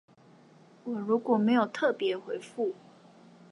[0.83, 2.73] 我如果沒有特別回覆